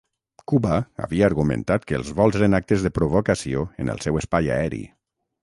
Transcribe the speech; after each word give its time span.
Cuba 0.51 0.77
havia 1.07 1.25
argumentat 1.27 1.85
que 1.91 1.97
els 1.99 2.09
vols 2.21 2.39
eren 2.41 2.59
actes 2.61 2.87
de 2.87 2.93
provocació 2.97 3.67
en 3.85 3.95
el 3.95 4.03
seu 4.09 4.21
espai 4.25 4.53
aeri. 4.57 4.83